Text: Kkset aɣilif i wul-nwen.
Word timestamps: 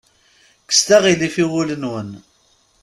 Kkset 0.65 0.89
aɣilif 0.97 1.35
i 1.43 1.45
wul-nwen. 1.51 2.09